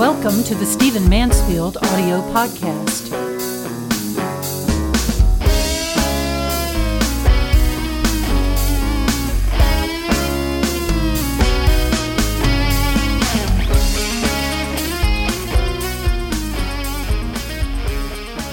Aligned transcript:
Welcome 0.00 0.42
to 0.44 0.54
the 0.54 0.64
Stephen 0.64 1.06
Mansfield 1.10 1.76
audio 1.76 2.22
podcast. 2.32 3.10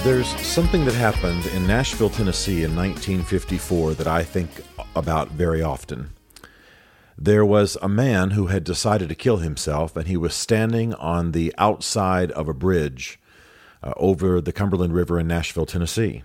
There's 0.03 0.27
something 0.45 0.83
that 0.83 0.95
happened 0.95 1.45
in 1.45 1.65
Nashville, 1.65 2.09
Tennessee 2.09 2.65
in 2.65 2.75
1954 2.75 3.93
that 3.93 4.07
I 4.07 4.25
think 4.25 4.49
about 4.97 5.29
very 5.29 5.63
often. 5.63 6.09
There 7.17 7.45
was 7.45 7.77
a 7.81 7.89
man 7.89 8.31
who 8.31 8.47
had 8.47 8.63
decided 8.63 9.09
to 9.09 9.15
kill 9.15 9.37
himself, 9.37 9.95
and 9.95 10.07
he 10.07 10.17
was 10.17 10.35
standing 10.35 10.93
on 10.93 11.31
the 11.31 11.53
outside 11.57 12.31
of 12.31 12.47
a 12.47 12.53
bridge 12.53 13.19
uh, 13.81 13.93
over 13.97 14.39
the 14.39 14.53
Cumberland 14.53 14.93
River 14.93 15.19
in 15.19 15.27
Nashville, 15.27 15.65
Tennessee. 15.65 16.23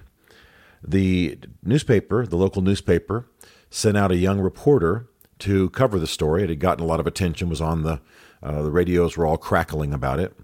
The 0.86 1.38
newspaper, 1.62 2.26
the 2.26 2.36
local 2.36 2.60
newspaper, 2.60 3.26
sent 3.70 3.96
out 3.96 4.12
a 4.12 4.16
young 4.16 4.40
reporter 4.40 5.08
to 5.38 5.70
cover 5.70 5.98
the 5.98 6.06
story. 6.06 6.42
It 6.42 6.50
had 6.50 6.60
gotten 6.60 6.84
a 6.84 6.86
lot 6.86 7.00
of 7.00 7.06
attention, 7.06 7.48
was 7.48 7.60
on 7.60 7.82
the 7.82 8.00
uh, 8.42 8.62
the 8.62 8.70
radios 8.70 9.16
were 9.16 9.24
all 9.24 9.38
crackling 9.38 9.94
about 9.94 10.18
it. 10.18 10.36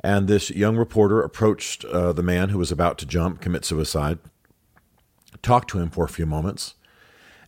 And 0.00 0.28
this 0.28 0.50
young 0.50 0.76
reporter 0.76 1.22
approached 1.22 1.84
uh, 1.86 2.12
the 2.12 2.22
man 2.22 2.50
who 2.50 2.58
was 2.58 2.70
about 2.70 2.98
to 2.98 3.06
jump, 3.06 3.40
commit 3.40 3.64
suicide, 3.64 4.18
talked 5.42 5.70
to 5.70 5.78
him 5.78 5.90
for 5.90 6.04
a 6.04 6.08
few 6.08 6.26
moments, 6.26 6.75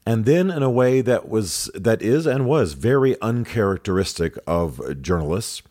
and 0.08 0.24
then 0.24 0.50
in 0.50 0.62
a 0.62 0.70
way 0.70 1.02
that 1.02 1.28
was 1.28 1.70
that 1.74 2.00
is 2.00 2.26
and 2.26 2.46
was 2.46 2.72
very 2.72 3.20
uncharacteristic 3.20 4.38
of 4.46 5.02
journalists 5.02 5.62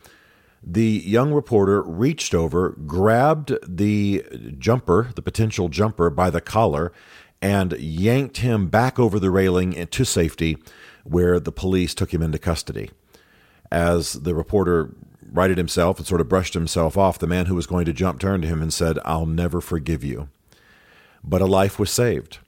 the 0.62 1.02
young 1.04 1.32
reporter 1.32 1.82
reached 1.82 2.34
over 2.34 2.70
grabbed 2.86 3.52
the 3.66 4.24
jumper 4.58 5.10
the 5.16 5.22
potential 5.22 5.68
jumper 5.68 6.08
by 6.08 6.30
the 6.30 6.40
collar 6.40 6.92
and 7.40 7.72
yanked 7.78 8.38
him 8.38 8.68
back 8.68 8.98
over 8.98 9.18
the 9.18 9.30
railing 9.30 9.72
into 9.72 10.04
safety 10.04 10.58
where 11.04 11.38
the 11.40 11.52
police 11.52 11.94
took 11.94 12.12
him 12.12 12.22
into 12.22 12.38
custody. 12.38 12.90
As 13.70 14.14
the 14.14 14.34
reporter 14.34 14.94
righted 15.30 15.58
himself 15.58 15.98
and 15.98 16.06
sort 16.06 16.20
of 16.20 16.28
brushed 16.28 16.54
himself 16.54 16.96
off 16.96 17.18
the 17.18 17.26
man 17.26 17.46
who 17.46 17.54
was 17.54 17.66
going 17.66 17.84
to 17.84 17.92
jump 17.92 18.18
turned 18.18 18.42
to 18.42 18.48
him 18.48 18.62
and 18.62 18.72
said 18.72 18.98
i'll 19.04 19.26
never 19.26 19.60
forgive 19.60 20.02
you. 20.02 20.28
But 21.22 21.42
a 21.42 21.46
life 21.46 21.78
was 21.78 21.90
saved 21.90 22.38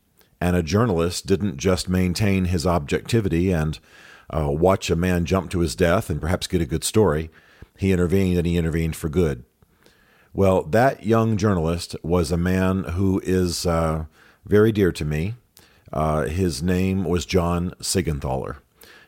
and 0.41 0.57
a 0.57 0.63
journalist 0.63 1.27
didn't 1.27 1.57
just 1.57 1.89
maintain 1.89 2.47
his 2.47 2.67
objectivity 2.67 3.53
and 3.53 3.79
uh, 4.35 4.51
watch 4.51 4.91
a 4.91 4.97
man 4.97 5.25
jump 5.25 5.51
to 5.51 5.61
his 5.61 5.75
death 5.75 6.09
and 6.09 6.21
perhaps 6.21 6.47
get 6.47 6.63
a 6.63 6.67
good 6.67 6.85
story. 6.85 7.31
He 7.77 7.93
intervened 7.93 8.39
and 8.39 8.47
he 8.47 8.57
intervened 8.57 8.97
for 8.97 9.09
good. 9.09 9.45
Well, 10.33 10.63
that 10.63 11.05
young 11.05 11.37
journalist 11.37 11.97
was 12.03 12.31
a 12.31 12.37
man 12.37 12.85
who 12.85 13.21
is 13.25 13.67
uh, 13.67 14.05
very 14.47 14.71
dear 14.71 14.93
to 14.93 15.05
me. 15.05 15.35
Uh, 15.93 16.27
his 16.27 16.63
name 16.63 17.05
was 17.05 17.27
John 17.27 17.73
Seigenthaler. 17.81 18.57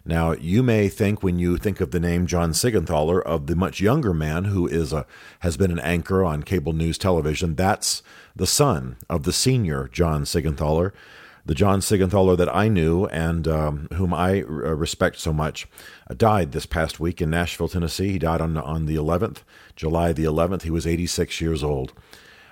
Now, 0.05 0.33
you 0.33 0.64
may 0.64 0.88
think 0.88 1.22
when 1.22 1.38
you 1.38 1.56
think 1.56 1.80
of 1.80 1.92
the 1.92 2.00
name 2.00 2.27
John 2.27 2.50
Seigenthaler 2.50 3.22
of 3.22 3.47
the 3.47 3.55
much 3.55 3.80
younger 3.80 4.12
man 4.12 4.47
who 4.47 4.66
is 4.66 4.92
a 4.92 5.06
has 5.41 5.56
been 5.56 5.70
an 5.70 5.78
anchor 5.78 6.25
on 6.25 6.42
cable 6.42 6.72
news 6.72 6.98
television. 6.98 7.55
That's 7.55 8.03
the 8.34 8.47
son 8.47 8.97
of 9.08 9.22
the 9.22 9.33
senior 9.33 9.88
John 9.92 10.25
Seigenthaler, 10.25 10.91
the 11.44 11.54
John 11.54 11.80
Seigenthaler 11.80 12.36
that 12.36 12.54
I 12.54 12.68
knew 12.68 13.06
and 13.06 13.48
um, 13.48 13.88
whom 13.94 14.14
I 14.14 14.42
uh, 14.42 14.44
respect 14.44 15.18
so 15.18 15.32
much, 15.32 15.66
uh, 16.08 16.14
died 16.14 16.52
this 16.52 16.66
past 16.66 17.00
week 17.00 17.20
in 17.20 17.30
Nashville, 17.30 17.68
Tennessee. 17.68 18.12
He 18.12 18.18
died 18.18 18.40
on 18.40 18.56
on 18.56 18.86
the 18.86 18.96
11th, 18.96 19.38
July 19.74 20.12
the 20.12 20.24
11th. 20.24 20.62
He 20.62 20.70
was 20.70 20.86
86 20.86 21.40
years 21.40 21.62
old. 21.64 21.92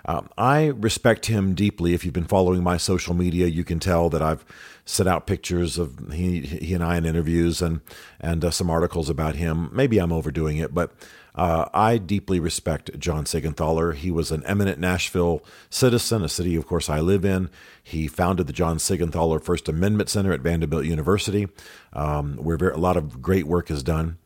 Uh, 0.05 0.23
I 0.39 0.67
respect 0.67 1.27
him 1.27 1.55
deeply. 1.55 1.95
If 1.95 2.05
you've 2.05 2.15
been 2.15 2.25
following 2.25 2.63
my 2.63 2.77
social 2.77 3.15
media, 3.15 3.47
you 3.47 3.65
can 3.65 3.79
tell 3.79 4.09
that 4.11 4.23
I've 4.23 4.45
set 4.85 5.07
out 5.07 5.27
pictures 5.27 5.79
of 5.79 6.13
he 6.13 6.41
he 6.41 6.75
and 6.75 6.83
I 6.83 6.97
in 6.97 7.05
interviews 7.05 7.63
and 7.63 7.81
and 8.21 8.45
uh, 8.45 8.51
some 8.51 8.71
articles 8.71 9.09
about 9.09 9.37
him. 9.37 9.71
Maybe 9.73 9.99
I'm 9.99 10.13
overdoing 10.13 10.57
it, 10.57 10.75
but 10.75 10.93
uh, 11.35 11.69
I 11.73 11.99
deeply 11.99 12.41
respect 12.41 12.99
John 12.99 13.25
Seigenthaler. 13.25 13.95
He 13.95 14.11
was 14.11 14.31
an 14.31 14.43
eminent 14.47 14.79
Nashville 14.79 15.45
citizen, 15.69 16.25
a 16.25 16.29
city, 16.29 16.57
of 16.57 16.67
course, 16.67 16.91
I 16.91 17.01
live 17.01 17.25
in. 17.25 17.51
He 17.83 18.09
founded 18.09 18.47
the 18.47 18.53
John 18.53 18.79
Seigenthaler 18.79 19.43
First 19.43 19.69
Amendment 19.69 20.09
Center 20.11 20.33
at 20.33 20.41
Vanderbilt 20.41 20.85
University, 20.85 21.49
um, 21.93 22.37
where 22.37 22.57
a 22.71 22.79
lot 22.79 22.97
of 22.97 23.23
great 23.23 23.47
work 23.47 23.71
is 23.71 23.83
done. 23.83 24.19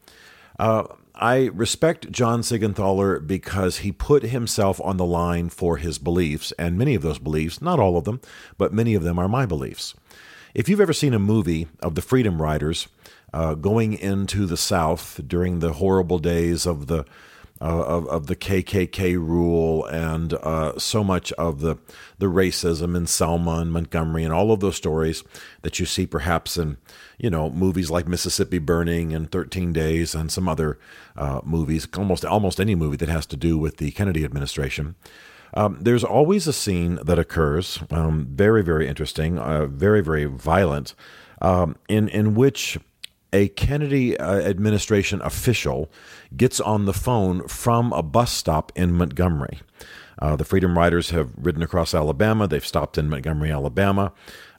Uh, 0.58 0.84
I 1.24 1.46
respect 1.54 2.12
John 2.12 2.42
Seigenthaler 2.42 3.26
because 3.26 3.78
he 3.78 3.92
put 3.92 4.24
himself 4.24 4.78
on 4.84 4.98
the 4.98 5.06
line 5.06 5.48
for 5.48 5.78
his 5.78 5.96
beliefs, 5.96 6.52
and 6.58 6.76
many 6.76 6.94
of 6.94 7.00
those 7.00 7.18
beliefs, 7.18 7.62
not 7.62 7.80
all 7.80 7.96
of 7.96 8.04
them, 8.04 8.20
but 8.58 8.74
many 8.74 8.94
of 8.94 9.04
them 9.04 9.18
are 9.18 9.26
my 9.26 9.46
beliefs. 9.46 9.94
If 10.52 10.68
you've 10.68 10.82
ever 10.82 10.92
seen 10.92 11.14
a 11.14 11.18
movie 11.18 11.66
of 11.80 11.94
the 11.94 12.02
Freedom 12.02 12.42
Riders, 12.42 12.88
uh, 13.32 13.54
going 13.54 13.94
into 13.94 14.44
the 14.44 14.58
South 14.58 15.18
during 15.26 15.60
the 15.60 15.72
horrible 15.72 16.18
days 16.18 16.66
of 16.66 16.88
the 16.88 17.06
of, 17.60 18.06
of 18.08 18.26
the 18.26 18.36
KKK 18.36 19.14
rule 19.14 19.84
and 19.86 20.34
uh, 20.34 20.78
so 20.78 21.04
much 21.04 21.32
of 21.32 21.60
the 21.60 21.76
the 22.18 22.26
racism 22.26 22.96
in 22.96 23.06
Selma 23.06 23.58
and 23.58 23.72
Montgomery 23.72 24.24
and 24.24 24.32
all 24.32 24.52
of 24.52 24.60
those 24.60 24.76
stories 24.76 25.22
that 25.62 25.78
you 25.78 25.86
see 25.86 26.06
perhaps 26.06 26.56
in 26.56 26.76
you 27.18 27.30
know 27.30 27.50
movies 27.50 27.90
like 27.90 28.08
Mississippi 28.08 28.58
Burning 28.58 29.14
and 29.14 29.30
Thirteen 29.30 29.72
Days 29.72 30.14
and 30.14 30.30
some 30.30 30.48
other 30.48 30.78
uh, 31.16 31.40
movies, 31.44 31.86
almost 31.96 32.24
almost 32.24 32.60
any 32.60 32.74
movie 32.74 32.96
that 32.96 33.08
has 33.08 33.26
to 33.26 33.36
do 33.36 33.56
with 33.56 33.76
the 33.76 33.90
Kennedy 33.92 34.24
administration. 34.24 34.96
Um, 35.56 35.78
there's 35.80 36.02
always 36.02 36.48
a 36.48 36.52
scene 36.52 36.98
that 37.04 37.18
occurs, 37.18 37.78
um, 37.90 38.26
very 38.30 38.62
very 38.62 38.88
interesting, 38.88 39.38
uh, 39.38 39.66
very 39.66 40.00
very 40.00 40.24
violent, 40.24 40.94
um, 41.40 41.76
in 41.88 42.08
in 42.08 42.34
which 42.34 42.78
a 43.34 43.48
Kennedy 43.48 44.16
uh, 44.16 44.38
administration 44.40 45.20
official 45.22 45.90
gets 46.34 46.60
on 46.60 46.86
the 46.86 46.92
phone 46.92 47.46
from 47.48 47.92
a 47.92 48.02
bus 48.02 48.30
stop 48.32 48.72
in 48.76 48.94
Montgomery. 48.94 49.58
Uh, 50.20 50.36
the 50.36 50.44
Freedom 50.44 50.78
Riders 50.78 51.10
have 51.10 51.32
ridden 51.36 51.60
across 51.60 51.92
Alabama. 51.94 52.46
They've 52.46 52.64
stopped 52.64 52.96
in 52.96 53.10
Montgomery, 53.10 53.50
Alabama. 53.50 54.12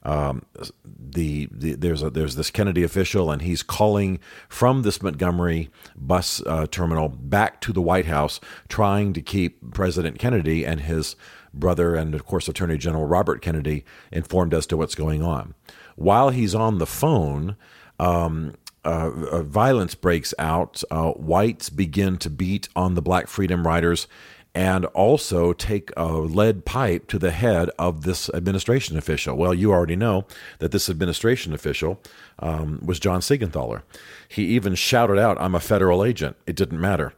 Um, 0.03 0.43
the, 0.85 1.47
the, 1.51 1.73
there's 1.75 2.03
a, 2.03 2.09
there's 2.09 2.35
this 2.35 2.51
Kennedy 2.51 2.83
official, 2.83 3.31
and 3.31 3.41
he's 3.41 3.63
calling 3.63 4.19
from 4.49 4.81
this 4.81 5.01
Montgomery 5.01 5.69
bus 5.95 6.43
uh, 6.45 6.67
terminal 6.67 7.07
back 7.07 7.61
to 7.61 7.71
the 7.71 7.81
White 7.81 8.05
House, 8.05 8.41
trying 8.67 9.13
to 9.13 9.21
keep 9.21 9.73
President 9.73 10.19
Kennedy 10.19 10.65
and 10.65 10.81
his 10.81 11.15
brother, 11.53 11.95
and 11.95 12.13
of 12.13 12.25
course 12.25 12.49
Attorney 12.49 12.77
General 12.77 13.05
Robert 13.05 13.41
Kennedy, 13.41 13.85
informed 14.11 14.53
as 14.53 14.67
to 14.67 14.77
what's 14.77 14.95
going 14.95 15.23
on. 15.23 15.55
While 15.95 16.29
he's 16.29 16.53
on 16.53 16.77
the 16.77 16.85
phone, 16.85 17.55
um, 17.99 18.53
uh, 18.85 19.11
uh, 19.31 19.43
violence 19.43 19.95
breaks 19.95 20.33
out. 20.39 20.83
Uh, 20.91 21.11
whites 21.11 21.69
begin 21.69 22.17
to 22.19 22.29
beat 22.29 22.69
on 22.75 22.95
the 22.95 23.01
Black 23.01 23.27
Freedom 23.27 23.65
Riders 23.65 24.07
and 24.55 24.85
also 24.85 25.51
take 25.51 25.91
a 25.97 26.13
lead 26.13 26.63
pipe 26.63 27.07
to 27.07 27.19
the 27.19 27.31
head 27.31 27.69
of 27.77 28.03
this 28.03 28.29
administration 28.29 28.97
official. 28.97 29.35
Well, 29.35 29.53
you 29.53 29.73
already 29.73 29.97
know 29.97 30.25
that 30.59 30.71
this 30.71 30.89
administration 30.89 31.53
official 31.53 32.01
um, 32.39 32.79
was 32.81 32.97
John 32.99 33.19
Seigenthaler. 33.19 33.81
He 34.29 34.45
even 34.45 34.75
shouted 34.75 35.19
out, 35.19 35.39
I'm 35.41 35.55
a 35.55 35.59
federal 35.59 36.05
agent. 36.05 36.37
It 36.47 36.55
didn't 36.55 36.79
matter. 36.79 37.13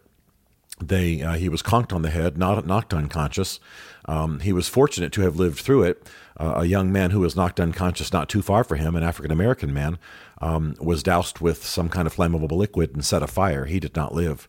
They, 0.79 1.21
uh, 1.21 1.33
he 1.33 1.49
was 1.49 1.61
conked 1.61 1.91
on 1.91 2.03
the 2.03 2.09
head, 2.09 2.38
not 2.38 2.65
knocked 2.65 2.93
unconscious. 2.93 3.59
Um, 4.05 4.39
he 4.41 4.53
was 4.53 4.67
fortunate 4.67 5.11
to 5.13 5.21
have 5.21 5.35
lived 5.35 5.59
through 5.59 5.83
it. 5.83 6.07
Uh, 6.39 6.55
a 6.57 6.65
young 6.65 6.91
man 6.91 7.11
who 7.11 7.21
was 7.21 7.35
knocked 7.35 7.59
unconscious 7.59 8.13
not 8.13 8.29
too 8.29 8.43
far 8.43 8.63
from 8.63 8.77
him, 8.77 8.95
an 8.95 9.03
African 9.03 9.31
American 9.31 9.73
man, 9.73 9.97
um, 10.39 10.75
was 10.79 11.01
doused 11.01 11.39
with 11.39 11.65
some 11.65 11.89
kind 11.89 12.05
of 12.05 12.15
flammable 12.15 12.51
liquid 12.51 12.93
and 12.93 13.03
set 13.03 13.23
afire. 13.23 13.65
He 13.65 13.79
did 13.79 13.95
not 13.95 14.13
live. 14.13 14.47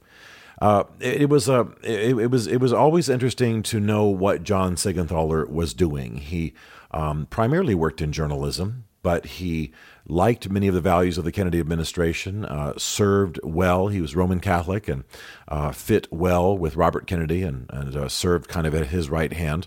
Uh, 0.61 0.85
it, 1.01 1.23
it, 1.23 1.31
was 1.31 1.49
a 1.49 1.69
it, 1.83 2.19
it, 2.19 2.31
was 2.31 2.47
it 2.47 2.59
was 2.59 2.73
always 2.73 3.09
interesting 3.09 3.63
to 3.63 3.81
know 3.81 4.05
what 4.07 4.43
John 4.43 4.75
Seigenthaler 4.75 5.49
was 5.49 5.73
doing. 5.73 6.17
He 6.17 6.53
um, 6.91 7.27
primarily 7.31 7.75
worked 7.75 8.03
in 8.03 8.13
journalism, 8.13 8.85
but 9.03 9.27
he 9.27 9.73
liked 10.07 10.49
many 10.51 10.69
of 10.69 10.75
the 10.75 10.81
values 10.81 11.19
of 11.19 11.25
the 11.25 11.33
Kennedy 11.33 11.61
administration. 11.61 12.45
Uh, 12.45 12.75
served 12.77 13.39
well. 13.43 13.89
He 13.89 14.01
was 14.01 14.17
Roman 14.17 14.41
Catholic 14.41 14.89
and 14.89 15.05
uh, 15.47 15.73
fit 15.73 16.09
well 16.11 16.57
with 16.57 16.77
Robert 16.77 17.07
Kennedy, 17.07 17.43
and, 17.43 17.67
and 17.71 17.97
uh, 17.97 18.09
served 18.09 18.49
kind 18.49 18.67
of 18.67 18.75
at 18.75 18.89
his 18.89 19.11
right 19.11 19.33
hand. 19.33 19.67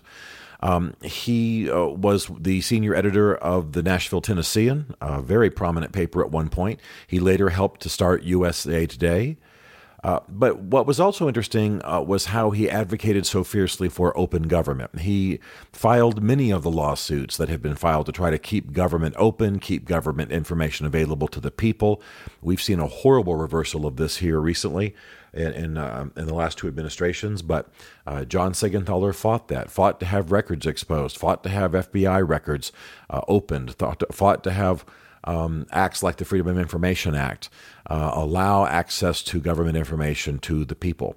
Um, 0.60 0.94
he 1.02 1.68
uh, 1.68 1.86
was 1.86 2.30
the 2.38 2.60
senior 2.60 2.94
editor 2.94 3.34
of 3.34 3.72
the 3.72 3.82
Nashville 3.82 4.20
Tennessean, 4.20 4.94
a 5.00 5.20
very 5.20 5.50
prominent 5.50 5.92
paper 5.92 6.22
at 6.22 6.30
one 6.30 6.48
point. 6.48 6.78
He 7.06 7.18
later 7.18 7.48
helped 7.48 7.80
to 7.82 7.88
start 7.88 8.22
USA 8.22 8.86
Today. 8.86 9.38
Uh, 10.02 10.18
but 10.28 10.58
what 10.58 10.86
was 10.86 10.98
also 10.98 11.28
interesting 11.28 11.80
uh, 11.84 12.00
was 12.00 12.26
how 12.26 12.50
he 12.50 12.68
advocated 12.68 13.24
so 13.24 13.44
fiercely 13.44 13.88
for 13.88 14.16
open 14.18 14.42
government. 14.44 15.00
He 15.00 15.38
filed 15.72 16.22
many 16.22 16.50
of 16.50 16.64
the 16.64 16.70
lawsuits 16.70 17.36
that 17.36 17.48
have 17.48 17.62
been 17.62 17.76
filed 17.76 18.06
to 18.06 18.12
try 18.12 18.30
to 18.30 18.38
keep 18.38 18.72
government 18.72 19.14
open, 19.16 19.60
keep 19.60 19.84
government 19.84 20.32
information 20.32 20.86
available 20.86 21.28
to 21.28 21.40
the 21.40 21.52
people. 21.52 22.02
We've 22.40 22.60
seen 22.60 22.80
a 22.80 22.88
horrible 22.88 23.36
reversal 23.36 23.86
of 23.86 23.96
this 23.96 24.16
here 24.16 24.40
recently 24.40 24.94
in 25.32 25.52
in, 25.52 25.78
uh, 25.78 26.08
in 26.16 26.26
the 26.26 26.34
last 26.34 26.58
two 26.58 26.66
administrations. 26.66 27.40
But 27.42 27.68
uh, 28.04 28.24
John 28.24 28.52
Seigenthaler 28.52 29.14
fought 29.14 29.46
that, 29.48 29.70
fought 29.70 30.00
to 30.00 30.06
have 30.06 30.32
records 30.32 30.66
exposed, 30.66 31.16
fought 31.16 31.44
to 31.44 31.48
have 31.48 31.72
FBI 31.72 32.28
records 32.28 32.72
uh, 33.08 33.20
opened, 33.28 33.78
to, 33.78 34.06
fought 34.10 34.42
to 34.42 34.50
have 34.50 34.84
um, 35.24 35.66
acts 35.70 36.02
like 36.02 36.16
the 36.16 36.24
Freedom 36.24 36.48
of 36.48 36.58
Information 36.58 37.14
Act 37.14 37.48
uh, 37.88 38.10
allow 38.14 38.66
access 38.66 39.22
to 39.24 39.40
government 39.40 39.76
information 39.76 40.38
to 40.40 40.64
the 40.64 40.74
people. 40.74 41.16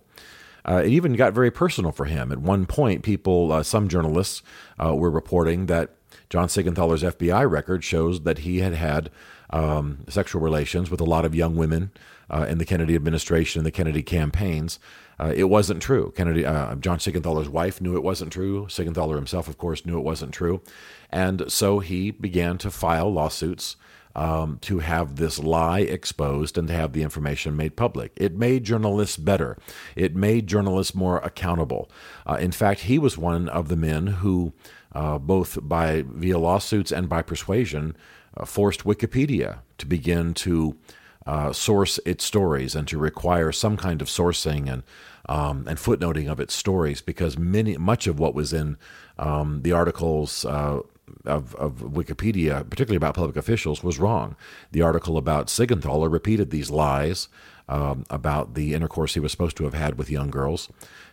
Uh, 0.67 0.81
it 0.83 0.89
even 0.89 1.13
got 1.13 1.33
very 1.33 1.51
personal 1.51 1.91
for 1.91 2.05
him. 2.05 2.31
At 2.31 2.39
one 2.39 2.65
point, 2.65 3.03
people, 3.03 3.51
uh, 3.51 3.63
some 3.63 3.87
journalists, 3.87 4.41
uh, 4.83 4.95
were 4.95 5.11
reporting 5.11 5.67
that 5.67 5.91
John 6.29 6.47
Seigenthaler's 6.47 7.03
FBI 7.03 7.49
record 7.49 7.83
shows 7.83 8.21
that 8.21 8.39
he 8.39 8.59
had 8.59 8.73
had 8.73 9.09
um, 9.49 9.99
sexual 10.09 10.41
relations 10.41 10.89
with 10.89 11.01
a 11.01 11.05
lot 11.05 11.25
of 11.25 11.35
young 11.35 11.55
women 11.55 11.91
uh, 12.29 12.45
in 12.49 12.57
the 12.57 12.65
Kennedy 12.65 12.95
administration 12.95 13.59
and 13.59 13.65
the 13.65 13.71
Kennedy 13.71 14.03
campaigns. 14.03 14.79
Uh, 15.19 15.31
it 15.35 15.45
wasn't 15.45 15.81
true. 15.81 16.11
Kennedy, 16.15 16.45
uh, 16.45 16.75
John 16.75 16.97
Seigenthaler's 16.97 17.49
wife 17.49 17.79
knew 17.79 17.95
it 17.95 18.03
wasn't 18.03 18.33
true. 18.33 18.65
Seigenthaler 18.65 19.15
himself, 19.15 19.47
of 19.47 19.57
course, 19.57 19.85
knew 19.85 19.97
it 19.97 20.03
wasn't 20.03 20.33
true, 20.33 20.61
and 21.09 21.49
so 21.49 21.79
he 21.79 22.11
began 22.11 22.57
to 22.57 22.71
file 22.71 23.11
lawsuits 23.11 23.77
um, 24.15 24.59
to 24.61 24.79
have 24.79 25.17
this 25.17 25.39
lie 25.39 25.81
exposed 25.81 26.57
and 26.57 26.67
to 26.69 26.73
have 26.73 26.93
the 26.93 27.03
information 27.03 27.55
made 27.55 27.75
public. 27.75 28.13
It 28.15 28.35
made 28.35 28.63
journalists 28.63 29.17
better. 29.17 29.57
It 29.95 30.15
made 30.15 30.47
journalists 30.47 30.95
more 30.95 31.17
accountable. 31.19 31.89
Uh, 32.25 32.37
in 32.39 32.51
fact, 32.51 32.81
he 32.81 32.97
was 32.97 33.17
one 33.17 33.49
of 33.49 33.67
the 33.67 33.75
men 33.75 34.07
who, 34.07 34.53
uh, 34.93 35.17
both 35.17 35.59
by 35.61 36.03
via 36.07 36.39
lawsuits 36.39 36.91
and 36.91 37.09
by 37.09 37.21
persuasion, 37.21 37.95
uh, 38.37 38.45
forced 38.45 38.83
Wikipedia 38.83 39.59
to 39.77 39.85
begin 39.85 40.33
to 40.33 40.77
uh, 41.25 41.51
source 41.51 41.99
its 42.05 42.23
stories 42.23 42.75
and 42.75 42.87
to 42.87 42.97
require 42.97 43.51
some 43.51 43.77
kind 43.77 44.01
of 44.01 44.07
sourcing 44.07 44.71
and 44.71 44.83
um, 45.27 45.65
and 45.67 45.79
footnoting 45.79 46.29
of 46.29 46.39
its 46.39 46.53
stories 46.53 47.01
because 47.01 47.35
many 47.35 47.77
much 47.77 48.05
of 48.05 48.19
what 48.19 48.35
was 48.35 48.53
in 48.53 48.77
um, 49.17 49.63
the 49.63 49.71
articles 49.71 50.45
uh, 50.45 50.81
of, 51.25 51.55
of 51.55 51.79
Wikipedia, 51.81 52.67
particularly 52.69 52.97
about 52.97 53.15
public 53.15 53.35
officials, 53.35 53.83
was 53.83 53.99
wrong. 53.99 54.35
The 54.71 54.81
article 54.81 55.17
about 55.17 55.47
Seigenthaler 55.47 56.11
repeated 56.11 56.49
these 56.49 56.69
lies 56.69 57.27
um, 57.67 58.05
about 58.09 58.53
the 58.53 58.73
intercourse 58.73 59.13
he 59.13 59.19
was 59.19 59.31
supposed 59.31 59.57
to 59.57 59.63
have 59.63 59.73
had 59.73 59.97
with 59.97 60.09
young 60.09 60.29
girls. 60.29 60.69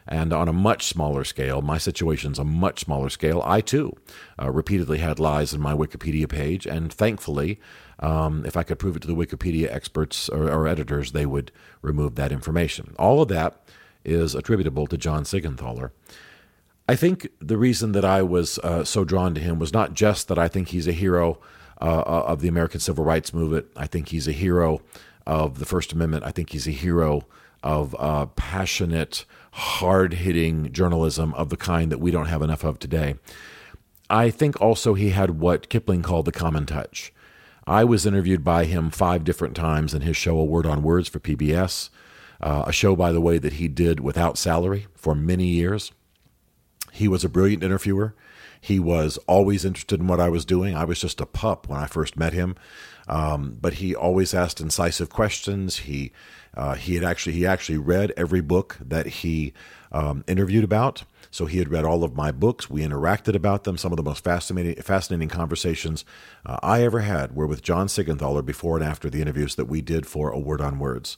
And 0.06 0.32
on 0.32 0.48
a 0.48 0.52
much 0.52 0.86
smaller 0.86 1.24
scale, 1.24 1.62
my 1.62 1.78
situation's 1.78 2.38
a 2.38 2.44
much 2.44 2.80
smaller 2.80 3.08
scale. 3.08 3.40
I 3.44 3.60
too 3.60 3.96
uh, 4.40 4.50
repeatedly 4.50 4.98
had 4.98 5.20
lies 5.20 5.54
in 5.54 5.60
my 5.60 5.74
Wikipedia 5.74 6.28
page, 6.28 6.66
and 6.66 6.92
thankfully, 6.92 7.60
um, 8.00 8.44
if 8.44 8.56
I 8.56 8.64
could 8.64 8.80
prove 8.80 8.96
it 8.96 9.02
to 9.02 9.08
the 9.08 9.14
Wikipedia 9.14 9.72
experts 9.72 10.28
or, 10.28 10.50
or 10.50 10.66
editors, 10.66 11.12
they 11.12 11.26
would 11.26 11.52
remove 11.82 12.16
that 12.16 12.32
information. 12.32 12.94
All 12.98 13.22
of 13.22 13.28
that 13.28 13.62
is 14.04 14.34
attributable 14.34 14.88
to 14.88 14.96
John 14.96 15.22
Seigenthaler. 15.22 15.92
I 16.92 16.94
think 16.94 17.26
the 17.38 17.56
reason 17.56 17.92
that 17.92 18.04
I 18.04 18.20
was 18.20 18.58
uh, 18.58 18.84
so 18.84 19.02
drawn 19.02 19.34
to 19.34 19.40
him 19.40 19.58
was 19.58 19.72
not 19.72 19.94
just 19.94 20.28
that 20.28 20.38
I 20.38 20.46
think 20.46 20.68
he's 20.68 20.86
a 20.86 20.92
hero 20.92 21.38
uh, 21.80 21.84
uh, 22.00 22.24
of 22.26 22.42
the 22.42 22.48
American 22.48 22.80
Civil 22.80 23.02
Rights 23.02 23.32
Movement. 23.32 23.64
I 23.74 23.86
think 23.86 24.10
he's 24.10 24.28
a 24.28 24.32
hero 24.32 24.82
of 25.26 25.58
the 25.58 25.64
First 25.64 25.94
Amendment. 25.94 26.24
I 26.26 26.32
think 26.32 26.50
he's 26.50 26.68
a 26.68 26.70
hero 26.70 27.26
of 27.62 27.96
uh, 27.98 28.26
passionate, 28.26 29.24
hard 29.52 30.12
hitting 30.12 30.70
journalism 30.70 31.32
of 31.32 31.48
the 31.48 31.56
kind 31.56 31.90
that 31.90 31.96
we 31.96 32.10
don't 32.10 32.26
have 32.26 32.42
enough 32.42 32.62
of 32.62 32.78
today. 32.78 33.14
I 34.10 34.28
think 34.28 34.60
also 34.60 34.92
he 34.92 35.12
had 35.12 35.40
what 35.40 35.70
Kipling 35.70 36.02
called 36.02 36.26
the 36.26 36.30
common 36.30 36.66
touch. 36.66 37.10
I 37.66 37.84
was 37.84 38.04
interviewed 38.04 38.44
by 38.44 38.66
him 38.66 38.90
five 38.90 39.24
different 39.24 39.56
times 39.56 39.94
in 39.94 40.02
his 40.02 40.18
show, 40.18 40.36
A 40.38 40.44
Word 40.44 40.66
on 40.66 40.82
Words 40.82 41.08
for 41.08 41.20
PBS, 41.20 41.88
uh, 42.42 42.64
a 42.66 42.72
show, 42.72 42.94
by 42.94 43.12
the 43.12 43.20
way, 43.22 43.38
that 43.38 43.54
he 43.54 43.66
did 43.66 44.00
without 44.00 44.36
salary 44.36 44.88
for 44.94 45.14
many 45.14 45.46
years. 45.46 45.90
He 46.92 47.08
was 47.08 47.24
a 47.24 47.28
brilliant 47.28 47.64
interviewer. 47.64 48.14
He 48.60 48.78
was 48.78 49.18
always 49.26 49.64
interested 49.64 49.98
in 49.98 50.06
what 50.06 50.20
I 50.20 50.28
was 50.28 50.44
doing. 50.44 50.76
I 50.76 50.84
was 50.84 51.00
just 51.00 51.20
a 51.20 51.26
pup 51.26 51.68
when 51.68 51.80
I 51.80 51.86
first 51.86 52.16
met 52.16 52.32
him, 52.32 52.54
um, 53.08 53.58
but 53.60 53.74
he 53.74 53.94
always 53.94 54.34
asked 54.34 54.60
incisive 54.60 55.08
questions. 55.10 55.78
He 55.78 56.12
uh, 56.54 56.74
he 56.74 56.94
had 56.94 57.02
actually 57.02 57.32
he 57.32 57.46
actually 57.46 57.78
read 57.78 58.12
every 58.16 58.40
book 58.40 58.76
that 58.80 59.06
he 59.06 59.52
um, 59.90 60.22
interviewed 60.28 60.64
about. 60.64 61.02
So 61.30 61.46
he 61.46 61.58
had 61.58 61.70
read 61.70 61.86
all 61.86 62.04
of 62.04 62.14
my 62.14 62.30
books. 62.30 62.68
We 62.68 62.82
interacted 62.82 63.34
about 63.34 63.64
them. 63.64 63.78
Some 63.78 63.90
of 63.90 63.96
the 63.96 64.02
most 64.02 64.22
fascinating 64.22 64.76
fascinating 64.82 65.28
conversations 65.28 66.04
uh, 66.44 66.58
I 66.62 66.84
ever 66.84 67.00
had 67.00 67.34
were 67.34 67.46
with 67.46 67.62
John 67.62 67.86
Seigenthaler 67.86 68.44
before 68.44 68.76
and 68.76 68.86
after 68.86 69.08
the 69.08 69.22
interviews 69.22 69.54
that 69.56 69.64
we 69.64 69.80
did 69.80 70.06
for 70.06 70.30
A 70.30 70.38
Word 70.38 70.60
on 70.60 70.78
Words. 70.78 71.16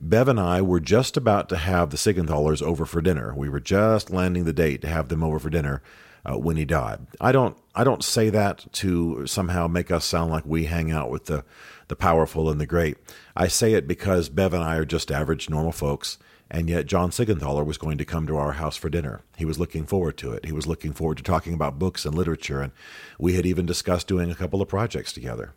Bev 0.00 0.28
and 0.28 0.40
I 0.40 0.62
were 0.62 0.80
just 0.80 1.16
about 1.16 1.48
to 1.50 1.56
have 1.56 1.90
the 1.90 1.96
Seigenthalers 1.96 2.62
over 2.62 2.86
for 2.86 3.00
dinner. 3.00 3.34
We 3.34 3.48
were 3.48 3.60
just 3.60 4.10
landing 4.10 4.44
the 4.44 4.52
date 4.52 4.80
to 4.82 4.88
have 4.88 5.08
them 5.08 5.22
over 5.22 5.38
for 5.38 5.50
dinner 5.50 5.82
uh, 6.24 6.38
when 6.38 6.56
he 6.56 6.64
died. 6.64 7.06
I 7.20 7.32
don't 7.32 7.56
I 7.74 7.84
don't 7.84 8.04
say 8.04 8.30
that 8.30 8.66
to 8.74 9.26
somehow 9.26 9.66
make 9.66 9.90
us 9.90 10.04
sound 10.04 10.30
like 10.30 10.46
we 10.46 10.64
hang 10.64 10.90
out 10.90 11.10
with 11.10 11.26
the 11.26 11.44
the 11.88 11.96
powerful 11.96 12.50
and 12.50 12.60
the 12.60 12.66
great. 12.66 12.96
I 13.36 13.48
say 13.48 13.74
it 13.74 13.86
because 13.86 14.28
Bev 14.28 14.54
and 14.54 14.62
I 14.62 14.76
are 14.76 14.84
just 14.84 15.10
average 15.10 15.50
normal 15.50 15.72
folks. 15.72 16.18
And 16.50 16.68
yet, 16.68 16.86
John 16.86 17.10
Seigenthaler 17.10 17.64
was 17.64 17.78
going 17.78 17.98
to 17.98 18.04
come 18.04 18.26
to 18.26 18.36
our 18.36 18.52
house 18.52 18.76
for 18.76 18.90
dinner. 18.90 19.22
He 19.36 19.46
was 19.46 19.58
looking 19.58 19.86
forward 19.86 20.18
to 20.18 20.32
it. 20.32 20.44
He 20.44 20.52
was 20.52 20.66
looking 20.66 20.92
forward 20.92 21.16
to 21.16 21.22
talking 21.22 21.54
about 21.54 21.78
books 21.78 22.04
and 22.04 22.14
literature, 22.14 22.60
and 22.60 22.70
we 23.18 23.32
had 23.32 23.46
even 23.46 23.64
discussed 23.64 24.06
doing 24.06 24.30
a 24.30 24.34
couple 24.36 24.60
of 24.60 24.68
projects 24.68 25.12
together. 25.12 25.54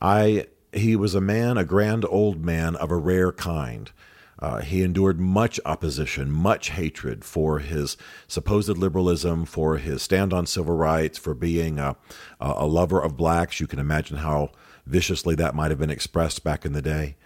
I 0.00 0.46
he 0.72 0.96
was 0.96 1.14
a 1.14 1.20
man, 1.20 1.56
a 1.58 1.64
grand 1.64 2.04
old 2.08 2.44
man 2.44 2.76
of 2.76 2.90
a 2.90 2.96
rare 2.96 3.32
kind. 3.32 3.90
Uh, 4.38 4.60
he 4.60 4.82
endured 4.82 5.20
much 5.20 5.60
opposition, 5.66 6.30
much 6.30 6.70
hatred 6.70 7.24
for 7.24 7.58
his 7.58 7.96
supposed 8.26 8.78
liberalism, 8.78 9.44
for 9.44 9.76
his 9.76 10.02
stand 10.02 10.32
on 10.32 10.46
civil 10.46 10.74
rights, 10.74 11.18
for 11.18 11.34
being 11.34 11.78
a, 11.78 11.94
a 12.40 12.66
lover 12.66 13.00
of 13.02 13.18
blacks. 13.18 13.60
You 13.60 13.66
can 13.66 13.78
imagine 13.78 14.18
how 14.18 14.52
viciously 14.86 15.34
that 15.34 15.54
might 15.54 15.70
have 15.70 15.78
been 15.78 15.90
expressed 15.90 16.42
back 16.42 16.64
in 16.64 16.72
the 16.72 16.80
day. 16.80 17.16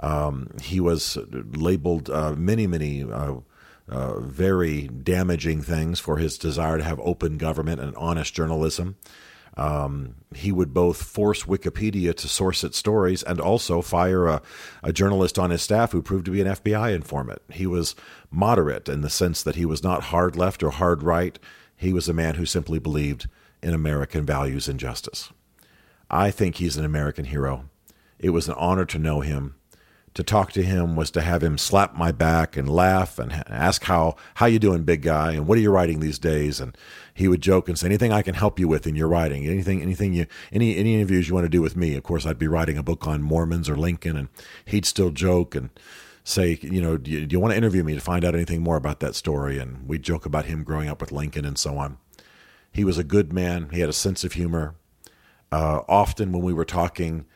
Um, 0.00 0.48
he 0.62 0.80
was 0.80 1.18
labeled 1.30 2.08
uh, 2.08 2.32
many, 2.32 2.66
many 2.66 3.04
uh, 3.04 3.34
uh, 3.88 4.20
very 4.20 4.88
damaging 4.88 5.60
things 5.60 6.00
for 6.00 6.16
his 6.16 6.38
desire 6.38 6.78
to 6.78 6.84
have 6.84 6.98
open 7.00 7.36
government 7.36 7.80
and 7.80 7.94
honest 7.96 8.34
journalism. 8.34 8.96
Um, 9.56 10.14
he 10.34 10.50
would 10.50 10.72
both 10.72 11.02
force 11.02 11.44
Wikipedia 11.44 12.14
to 12.16 12.28
source 12.28 12.64
its 12.64 12.78
stories 12.78 13.22
and 13.22 13.38
also 13.38 13.82
fire 13.82 14.26
a, 14.26 14.42
a, 14.82 14.94
journalist 14.94 15.38
on 15.38 15.50
his 15.50 15.60
staff 15.60 15.92
who 15.92 16.00
proved 16.00 16.24
to 16.24 16.30
be 16.30 16.40
an 16.40 16.46
FBI 16.46 16.94
informant. 16.94 17.42
He 17.50 17.66
was 17.66 17.94
moderate 18.30 18.88
in 18.88 19.02
the 19.02 19.10
sense 19.10 19.42
that 19.42 19.56
he 19.56 19.66
was 19.66 19.82
not 19.82 20.04
hard 20.04 20.36
left 20.36 20.62
or 20.62 20.70
hard 20.70 21.02
right. 21.02 21.38
He 21.76 21.92
was 21.92 22.08
a 22.08 22.14
man 22.14 22.36
who 22.36 22.46
simply 22.46 22.78
believed 22.78 23.28
in 23.62 23.74
American 23.74 24.24
values 24.24 24.68
and 24.68 24.80
justice. 24.80 25.30
I 26.10 26.30
think 26.30 26.56
he's 26.56 26.78
an 26.78 26.84
American 26.86 27.26
hero. 27.26 27.68
It 28.18 28.30
was 28.30 28.48
an 28.48 28.54
honor 28.56 28.86
to 28.86 28.98
know 28.98 29.20
him 29.20 29.56
to 30.14 30.22
talk 30.22 30.52
to 30.52 30.62
him 30.62 30.94
was 30.94 31.10
to 31.12 31.22
have 31.22 31.42
him 31.42 31.56
slap 31.56 31.96
my 31.96 32.12
back 32.12 32.56
and 32.56 32.68
laugh 32.68 33.18
and 33.18 33.32
ask 33.48 33.84
how 33.84 34.16
how 34.34 34.46
you 34.46 34.58
doing 34.58 34.82
big 34.82 35.02
guy 35.02 35.32
and 35.32 35.46
what 35.46 35.56
are 35.56 35.60
you 35.62 35.70
writing 35.70 36.00
these 36.00 36.18
days? 36.18 36.60
And 36.60 36.76
he 37.14 37.28
would 37.28 37.40
joke 37.40 37.68
and 37.68 37.78
say 37.78 37.86
anything 37.86 38.12
I 38.12 38.22
can 38.22 38.34
help 38.34 38.58
you 38.58 38.68
with 38.68 38.86
in 38.86 38.94
your 38.94 39.08
writing? 39.08 39.46
Anything 39.46 39.80
anything 39.80 40.12
you 40.12 40.26
any 40.52 40.76
any 40.76 40.94
interviews 40.94 41.28
you 41.28 41.34
want 41.34 41.46
to 41.46 41.50
do 41.50 41.62
with 41.62 41.76
me? 41.76 41.96
Of 41.96 42.02
course 42.02 42.26
I'd 42.26 42.38
be 42.38 42.48
writing 42.48 42.76
a 42.76 42.82
book 42.82 43.06
on 43.06 43.22
Mormons 43.22 43.70
or 43.70 43.76
Lincoln 43.76 44.16
and 44.16 44.28
he'd 44.66 44.84
still 44.84 45.10
joke 45.10 45.54
and 45.54 45.70
say 46.24 46.58
you 46.60 46.80
know 46.80 46.96
do 46.96 47.10
you, 47.10 47.26
do 47.26 47.34
you 47.34 47.40
want 47.40 47.52
to 47.52 47.56
interview 47.56 47.82
me 47.82 47.94
to 47.94 48.00
find 48.00 48.24
out 48.24 48.34
anything 48.34 48.60
more 48.60 48.76
about 48.76 49.00
that 49.00 49.14
story? 49.14 49.58
And 49.58 49.88
we'd 49.88 50.02
joke 50.02 50.26
about 50.26 50.44
him 50.44 50.62
growing 50.62 50.88
up 50.88 51.00
with 51.00 51.12
Lincoln 51.12 51.46
and 51.46 51.56
so 51.56 51.78
on. 51.78 51.96
He 52.70 52.84
was 52.84 52.98
a 52.98 53.04
good 53.04 53.32
man. 53.32 53.70
He 53.70 53.80
had 53.80 53.88
a 53.88 53.94
sense 53.94 54.24
of 54.24 54.32
humor. 54.32 54.74
Uh, 55.50 55.82
often 55.86 56.32
when 56.32 56.42
we 56.42 56.54
were 56.54 56.64
talking 56.64 57.26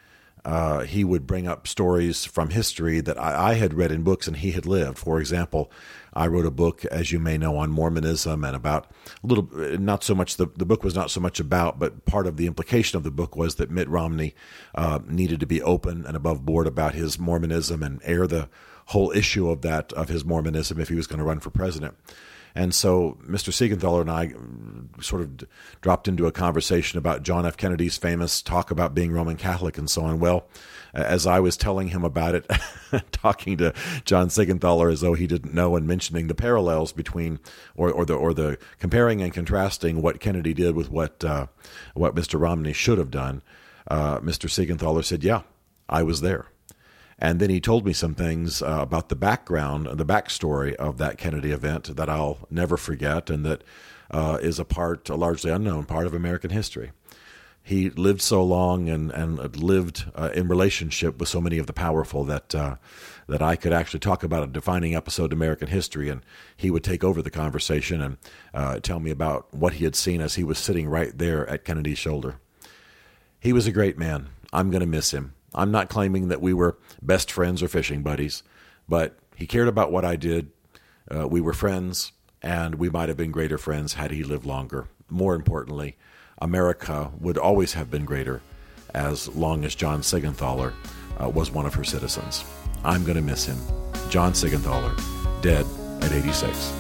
uh, 0.47 0.85
he 0.85 1.03
would 1.03 1.27
bring 1.27 1.49
up 1.49 1.67
stories 1.67 2.25
from 2.25 2.51
history 2.51 3.01
that 3.01 3.21
I, 3.21 3.51
I, 3.51 3.55
had 3.55 3.75
read 3.75 3.91
in 3.91 4.05
books 4.05 4.29
and 4.29 4.37
he 4.37 4.53
had 4.53 4.65
lived. 4.65 4.97
For 4.97 5.19
example, 5.19 5.73
I 6.15 6.29
wrote 6.29 6.47
a 6.47 6.53
book, 6.53 6.85
as 6.85 7.11
you 7.11 7.19
may 7.19 7.37
know, 7.37 7.57
on 7.57 7.71
Mormonism 7.71 8.45
and 8.45 8.55
about 8.55 8.89
a 9.25 9.27
little, 9.27 9.49
not 9.77 10.05
so 10.05 10.15
much, 10.15 10.37
the, 10.37 10.47
the 10.57 10.65
book 10.65 10.85
was 10.85 10.95
not 10.95 11.11
so 11.11 11.19
much 11.19 11.41
about, 11.41 11.81
but 11.81 12.05
part 12.05 12.29
of 12.29 12.37
the 12.37 12.47
implication 12.47 12.97
of 12.97 13.03
the 13.03 13.11
book 13.11 13.35
was 13.35 13.57
that 13.57 13.73
Mitt 13.73 13.89
Romney 13.89 14.37
uh, 14.77 15.01
needed 15.09 15.41
to 15.41 15.47
be 15.47 15.61
open 15.63 16.07
and 16.07 16.17
above 16.17 16.47
board 16.47 16.69
about 16.69 16.95
his 16.95 17.19
Mormonism 17.19 17.83
and 17.83 18.01
air 18.05 18.29
the 18.29 18.49
whole 18.87 19.11
issue 19.11 19.51
of 19.51 19.63
that, 19.63 19.93
of 19.95 20.09
his 20.09 20.25
Mormonism 20.25 20.79
if 20.79 20.89
he 20.89 20.95
was 20.95 21.09
going 21.09 21.19
to 21.19 21.25
run 21.25 21.41
for 21.41 21.51
president. 21.51 21.97
And 22.57 22.75
so 22.75 23.19
Mr. 23.23 23.53
Seigenthaler 23.53 24.01
and 24.01 24.11
I 24.11 24.33
sort 25.03 25.21
of 25.21 25.45
dropped 25.83 26.09
into 26.09 26.27
a 26.27 26.33
conversation 26.33 26.99
about 26.99 27.23
John 27.23 27.45
F. 27.45 27.59
Kennedy's 27.59 27.99
famous 27.99 28.41
talk 28.41 28.71
about 28.71 28.95
being 28.95 29.13
Roman 29.13 29.37
Catholic 29.37 29.77
and 29.77 29.91
so 29.91 30.05
on. 30.05 30.21
Well, 30.21 30.47
as 30.95 31.27
I 31.27 31.39
was 31.39 31.59
telling 31.59 31.89
him 31.89 32.03
about 32.03 32.35
it, 32.35 32.51
talking 33.13 33.59
to 33.59 33.75
John 34.07 34.29
Seigenthaler 34.29 34.91
as 34.91 35.03
though 35.03 35.13
he 35.13 35.27
didn't 35.27 35.53
know 35.53 35.77
and 35.77 35.87
mentioning 35.87 36.29
the 36.29 36.35
parallels 36.35 36.95
between 36.95 37.41
or, 37.77 37.93
or 37.93 38.07
the 38.07 38.15
or 38.15 38.33
the 38.33 38.57
comparing 38.81 39.21
and 39.21 39.35
contrasting 39.35 40.01
what 40.01 40.19
Kennedy 40.19 40.55
did 40.55 40.75
with 40.75 40.91
what 40.91 41.23
uh, 41.23 41.49
what 41.93 42.15
Mr. 42.15 42.41
Romney 42.41 42.73
should 42.73 42.97
have 42.97 43.11
done, 43.11 43.43
uh, 43.89 44.19
Mr. 44.21 44.49
Seigenthaler 44.49 45.05
said, 45.05 45.23
"Yeah, 45.23 45.43
I 45.91 46.03
was 46.03 46.23
there." 46.23 46.47
And 47.19 47.41
then 47.41 47.49
he 47.49 47.61
told 47.61 47.87
me 47.87 47.93
some 47.93 48.15
things 48.15 48.61
uh, 48.61 48.79
about 48.81 49.09
the 49.09 49.17
background, 49.17 49.87
the 49.87 50.05
backstory 50.05 50.75
of 50.75 50.99
that 50.99 51.17
Kennedy 51.17 51.51
event 51.51 51.97
that 51.97 52.11
I'll 52.11 52.39
never 52.51 52.77
forget, 52.77 53.31
and 53.31 53.45
that 53.47 53.65
uh, 54.11 54.39
is 54.43 54.59
a 54.59 54.65
part, 54.65 55.09
a 55.09 55.17
largely 55.17 55.51
unknown 55.51 55.85
part 55.85 56.07
of 56.07 56.15
American 56.15 56.51
history. 56.51 56.93
He 57.63 57.91
lived 57.91 58.23
so 58.23 58.45
long 58.45 58.89
and 58.89 59.11
and 59.11 59.57
lived 59.57 60.05
uh, 60.15 60.31
in 60.35 60.47
relationship 60.47 61.19
with 61.19 61.29
so 61.29 61.41
many 61.41 61.59
of 61.59 61.67
the 61.67 61.73
powerful 61.73 62.23
that 62.25 62.55
uh, 62.55 62.77
that 63.29 63.43
I 63.43 63.57
could 63.57 63.73
actually 63.73 64.01
talk 64.01 64.23
about 64.23 64.45
a 64.45 64.47
defining 64.47 64.95
episode 64.95 65.33
of 65.33 65.39
American 65.39 65.69
history, 65.69 66.09
and 66.09 66.21
he 66.57 66.71
would 66.71 66.85
take 66.85 67.03
over 67.03 67.23
the 67.23 67.31
conversation 67.31 68.01
and 68.01 68.19
uh, 68.55 68.79
tell 68.79 69.01
me 69.01 69.11
about 69.11 69.53
what 69.53 69.75
he 69.75 69.85
had 69.85 69.97
seen 69.97 70.21
as 70.21 70.37
he 70.37 70.45
was 70.45 70.59
sitting 70.59 70.89
right 70.89 71.17
there 71.17 71.49
at 71.49 71.65
Kennedy's 71.65 71.99
shoulder. 71.99 72.37
He 73.41 73.53
was 73.53 73.67
a 73.67 73.73
great 73.73 73.99
man. 73.99 74.29
I'm 74.53 74.71
going 74.71 74.81
to 74.81 74.87
miss 74.87 75.13
him. 75.13 75.35
I'm 75.55 75.71
not 75.71 75.89
claiming 75.89 76.29
that 76.29 76.43
we 76.43 76.53
were 76.53 76.79
best 77.01 77.31
friends 77.31 77.63
or 77.63 77.69
fishing 77.69 78.03
buddies, 78.03 78.43
but 78.89 79.19
he 79.35 79.47
cared 79.47 79.69
about 79.69 79.93
what 79.93 80.05
I 80.05 80.17
did. 80.17 80.51
Uh, 81.11 81.27
we 81.29 81.41
were 81.41 81.53
friends, 81.53 82.13
and 82.43 82.77
we 82.77 82.91
might 82.91 83.09
have 83.09 83.17
been 83.17 83.31
greater 83.31 83.59
friends 83.59 83.95
had 83.95 84.11
he 84.11 84.23
lived 84.23 84.45
longer. 84.45 84.89
More 85.09 85.35
importantly, 85.35 85.97
America 86.41 87.11
would 87.19 87.39
always 87.39 87.75
have 87.75 87.91
been 87.91 88.05
greater 88.05 88.43
as 88.95 89.29
long 89.29 89.65
as 89.65 89.75
John 89.75 90.01
Seigenthaler 90.01 90.73
uh, 91.23 91.29
was 91.29 91.51
one 91.51 91.67
of 91.67 91.75
her 91.75 91.85
citizens. 91.85 92.45
I'm 92.85 93.05
going 93.05 93.17
to 93.17 93.23
miss 93.23 93.47
him. 93.47 93.59
John 94.11 94.33
Seigenthaler, 94.33 94.95
dead 95.43 95.67
at 96.03 96.13
86. 96.13 96.73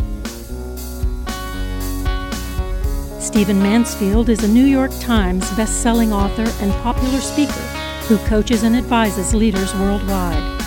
Stephen 3.18 3.60
Mansfield 3.60 4.28
is 4.28 4.44
a 4.44 4.48
New 4.48 4.64
York 4.64 4.92
Times 5.00 5.50
best-selling 5.56 6.12
author 6.12 6.44
and 6.62 6.72
popular 6.82 7.20
speaker 7.20 7.85
who 8.06 8.16
coaches 8.18 8.62
and 8.62 8.76
advises 8.76 9.34
leaders 9.34 9.74
worldwide. 9.74 10.60